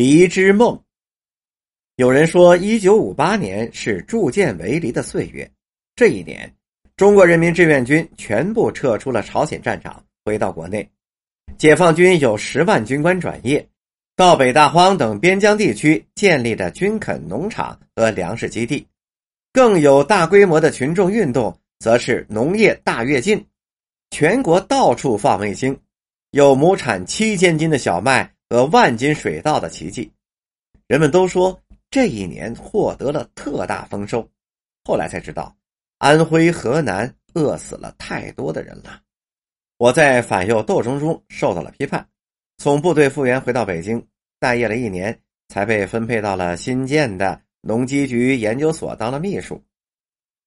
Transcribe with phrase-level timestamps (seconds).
[0.00, 0.82] 离之梦。
[1.96, 5.46] 有人说，一九五八年是铸剑为犁的岁月。
[5.94, 6.50] 这一年，
[6.96, 10.88] 中国人民志愿军全部撤出了朝鲜战场，回到国内。
[11.58, 13.68] 解放军有十万军官转业，
[14.16, 18.86] 到北大荒等边疆地区建立了军垦农场和粮食基地。
[19.52, 23.44] 更有大规模的群众运动，则是农业大跃进，
[24.10, 25.78] 全国到处放卫星，
[26.30, 30.12] 有亩产七千斤的小麦和万斤水稻的奇迹。
[30.86, 31.58] 人们都说。
[31.92, 34.24] 这一年获得了特大丰收，
[34.84, 35.52] 后来才知道，
[35.98, 39.02] 安徽、河南饿死了太多的人了。
[39.76, 42.08] 我在反右斗争中受到了批判，
[42.58, 44.00] 从部队复员回到北京，
[44.38, 49.60] 待业了一年，才被分配到了新建的农机局研究所当了秘书。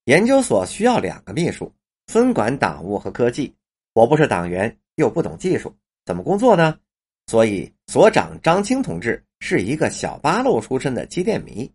[0.05, 1.69] 研究所需要两个秘书，
[2.07, 3.53] 分管党务和科技。
[3.91, 6.79] 我不是党员，又不懂技术，怎么工作呢？
[7.33, 9.19] 所以所长张青同志。
[9.39, 11.69] 是一个小八路出身的机电迷，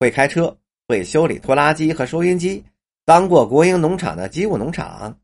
[0.00, 0.56] 会开车，
[0.88, 2.64] 会修理拖拉机和收音机，
[3.04, 5.16] 当过国营农场的机务农场，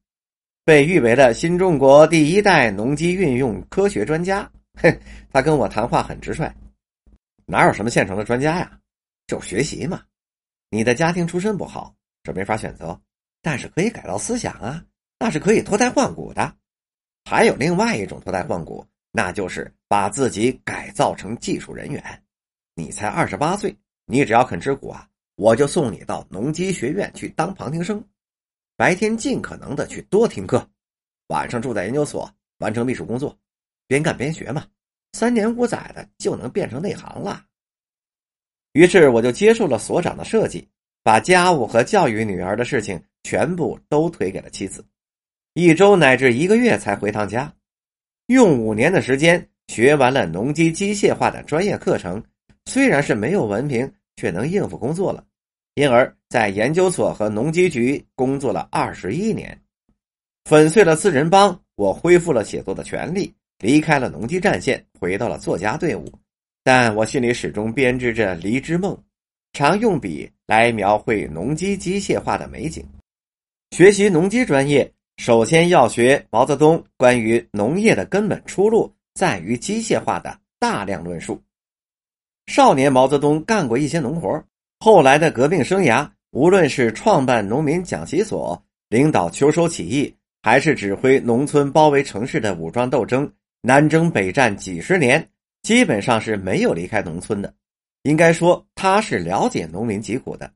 [0.65, 4.49] 被誉为了新中国第一代农机运用科学专家。
[4.81, 4.97] 哼，
[5.33, 6.49] 他跟我谈话很直率，
[7.47, 8.79] 哪有什么现成的专家呀？
[9.27, 10.03] 就学习嘛。
[10.71, 11.93] 你的家庭出身不好，
[12.23, 13.01] 这没法选择，
[13.43, 14.85] 但是可以改造思想啊，
[15.19, 16.55] 那是可以脱胎换骨的。
[17.25, 18.87] 还有另外一种脱胎换骨。
[19.11, 22.23] 那就是把自己改造成技术人员。
[22.75, 28.05] 你才二十八岁，你只要肯吃苦啊，我就送你到农机学院去当旁听生。
[28.77, 30.65] 白天尽可能的去多听课，
[31.29, 33.37] 晚上住在研究所完成秘书工作，
[33.89, 34.65] 边干边学嘛。
[35.15, 37.45] 三年五载的就能变成内行了。
[38.73, 40.69] 于是我就接受了所长的设计，
[41.03, 44.87] 把家务和教育女儿的事情全部都推给了妻子，
[45.55, 47.53] 一周乃至一个月才回趟家。
[48.29, 52.23] 用五年的时间学完了农机机械化的专业课程，
[52.67, 55.25] 虽然是没有文凭，却能应付工作了。
[55.77, 59.59] 因而，在研究所和农机局工作了二十一年，
[60.45, 66.13] 粉碎了四人帮，我恢复了写作的权利，离开了农机战线，回到了作家队伍。
[66.63, 68.95] 但我心里始终编织着离之梦，
[69.55, 72.85] 常用笔来描绘农机机械化的美景。
[73.71, 74.93] 学习农机专业。
[75.19, 81.43] 首先要学毛泽东关于农业的根本出路在于机械化的大量论述。
[82.47, 84.43] 少年毛泽东干过一些农活，
[84.79, 93.31] 后来的革命生涯，无论是创办农民讲习所、领导秋收起义，还是指挥农村包围城市的武装斗争，
[93.61, 95.29] 南征北战几十年，
[95.63, 97.53] 基本上是没有离开农村的。
[98.05, 100.49] 应该说，他是了解农民疾苦的。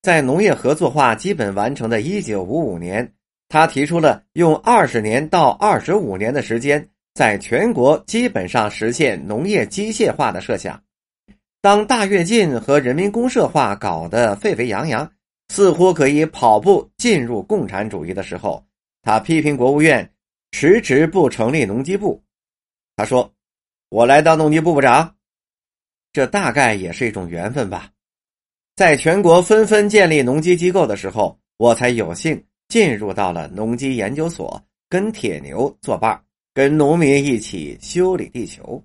[0.00, 3.12] 在农业合作化基本完成的一九五五年。
[3.50, 10.80] 他提出了用二十年到二十五年的时间，在全国基本上实现农业机械化的设想。
[11.60, 15.10] 当大跃进和人民公社化搞得沸沸扬扬，
[15.48, 18.64] 似乎可以跑步进入共产主义的时候，
[19.02, 20.08] 他批评国务院
[20.52, 22.22] 迟迟不成立农机部。
[22.94, 23.34] 他说
[23.90, 25.16] ：“我来当农机部部长，
[26.12, 27.90] 这大概也是一种缘分吧。”
[28.76, 32.40] 在全国纷纷建立农机机构的时候，我才有幸。
[32.70, 38.80] 进入到了农机研究所，跟铁牛作伴，跟农民一起修理地球。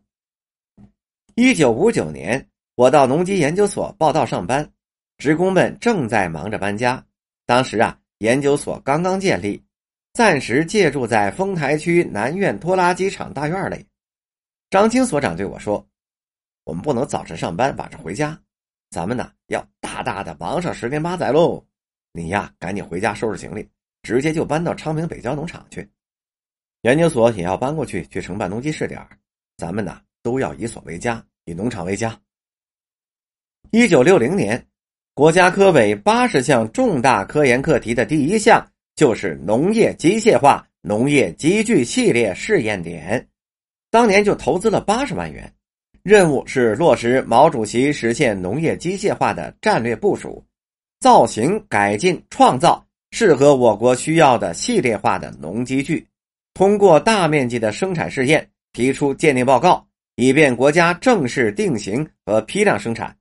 [1.35, 4.67] 一九五九年，我到农机研究所报道上班，
[5.19, 7.05] 职工们正在忙着搬家。
[7.45, 9.63] 当时啊，研究所刚刚建立，
[10.13, 13.85] 暂时借住在丰台区南苑拖拉机厂大院里。
[14.71, 15.87] 张青所长对我说
[16.65, 18.35] ：“我们不能早晨上班，晚上回家，
[18.89, 21.63] 咱们呢要大大的忙上十年八载喽。
[22.13, 23.69] 你呀，赶紧回家收拾行李。”
[24.05, 25.89] 直接就搬到昌平北郊农场去，
[26.83, 29.01] 研究所也要搬过去去承办农机试点
[29.57, 32.15] 咱们呢都要以所为家，以农场为家。
[33.71, 34.63] 一九六零年，
[35.15, 38.63] 国家科委八十项重大科研课题的第一项
[38.95, 43.27] 就是农业机械化农业机具系列试验点，
[43.89, 45.51] 当年就投资了八十万元，
[46.03, 50.45] 任务是落实毛主席实现农业机械化的战略部署，
[50.99, 52.85] 造型改进创造。
[53.17, 56.05] 适合我国需要的系列化的农机具，
[56.53, 63.15] 通过大面积的生产试验，提出鉴定报告，以便国家正式定型和批量生产。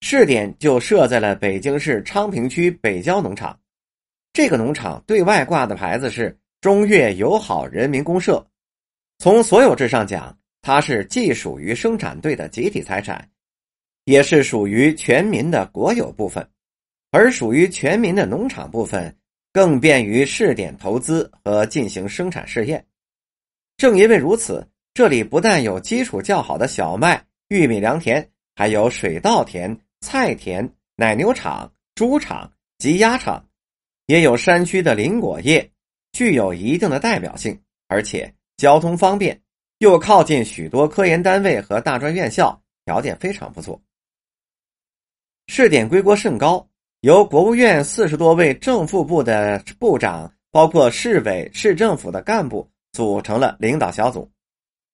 [0.00, 3.58] 试点就设在了北京市昌平区北郊农场。
[4.32, 8.46] 这个农场对外挂的牌子是“中越友好人民公社”。
[9.18, 13.28] 从所有制上讲，它是既属于生产队的集体财产，
[14.04, 16.48] 也是属于全民的国有部分。
[17.16, 19.16] 而属于全民的农场部分，
[19.50, 22.86] 更便于试点投资和进行生产试验。
[23.78, 33.48] 正因为如此，这里不但有基础较好的小麦、玉米良田，还有水稻田、菜田、奶牛场、猪场、及鸭场，
[34.08, 35.70] 也有山区的林果业，
[36.12, 37.58] 具有一定的代表性，
[37.88, 39.40] 而且交通方便，
[39.78, 43.80] 又靠近许多科研单位和大专院校，条件非常不错。
[45.46, 46.68] 试点规模甚高，
[47.02, 54.28] 由国务院四十多位正副部的部长，包括市委、市政府的干部组成了领导小组。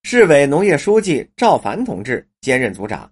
[0.03, 3.11] 市委农业书记赵凡同志兼任组长，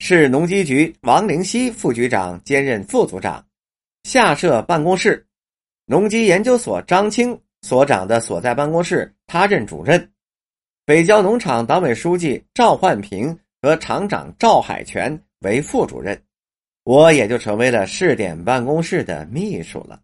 [0.00, 3.44] 市农机局王灵溪副局长兼任副组长。
[4.02, 5.24] 下设办公室，
[5.86, 10.10] 农机研究所张青所长的所在办公室，他任主任。
[10.84, 16.20] 北郊农场党委书记赵焕平和厂长赵海泉为副主任。
[16.84, 20.00] 我也就成为了试点办公室的秘书了。